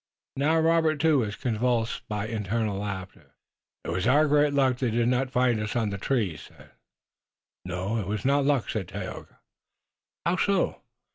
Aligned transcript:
Now 0.35 0.59
Robert, 0.59 0.99
too, 0.99 1.19
was 1.19 1.35
convulsed 1.35 2.07
by 2.07 2.25
internal 2.25 2.79
laughter. 2.79 3.35
"It 3.83 3.89
was 3.89 4.07
our 4.07 4.27
great 4.27 4.51
luck 4.51 4.77
that 4.77 4.85
they 4.87 4.91
did 4.97 5.09
not 5.09 5.29
find 5.29 5.59
us 5.59 5.75
on 5.75 5.91
the 5.91 5.99
tree," 5.99 6.31
he 6.31 6.37
said. 6.37 6.71
"No, 7.65 7.99
it 7.99 8.07
was 8.07 8.25
not 8.25 8.43
luck," 8.43 8.67
said 8.67 8.87
Tayoga. 8.87 9.37
"How 10.25 10.37
so?" 10.37 10.81